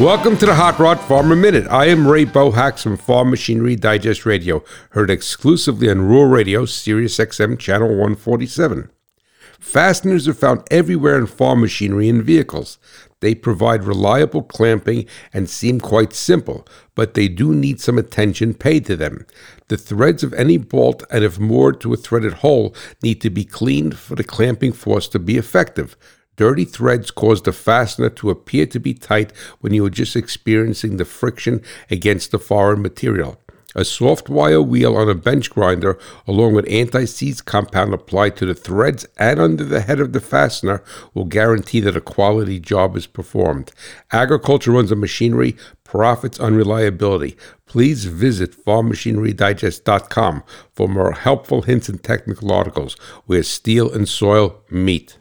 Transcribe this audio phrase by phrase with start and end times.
[0.00, 1.68] Welcome to the Hot Rod Farmer Minute.
[1.70, 7.16] I am Ray Bohacz from Farm Machinery Digest Radio, heard exclusively on Rural Radio, Sirius
[7.16, 8.90] XM Channel 147.
[9.60, 12.76] Fasteners are found everywhere in farm machinery and vehicles.
[13.20, 16.66] They provide reliable clamping and seem quite simple,
[16.96, 19.24] but they do need some attention paid to them.
[19.68, 23.44] The threads of any bolt and if moored to a threaded hole need to be
[23.44, 25.96] cleaned for the clamping force to be effective.
[26.36, 30.96] Dirty threads cause the fastener to appear to be tight when you are just experiencing
[30.96, 33.38] the friction against the foreign material.
[33.76, 38.46] A soft wire wheel on a bench grinder, along with anti seize compound applied to
[38.46, 42.96] the threads and under the head of the fastener, will guarantee that a quality job
[42.96, 43.72] is performed.
[44.12, 47.36] Agriculture runs on machinery, profits on reliability.
[47.66, 52.94] Please visit farmmachinerydigest.com for more helpful hints and technical articles
[53.26, 55.18] where steel and soil meet.